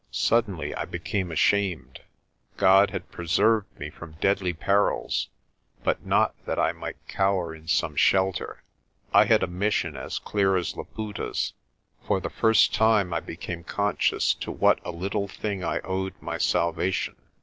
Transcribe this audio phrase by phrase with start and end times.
[0.09, 1.99] Suddenly I became ashamed.
[2.57, 5.29] God had preserved me from deadly perils,
[5.83, 8.63] but not that I might cower in some shel ter.
[9.13, 11.53] I had a mission as clear as Laputa's.
[12.07, 16.39] For the first time I became conscious to what a little thing I owed my
[16.39, 17.17] salva tion.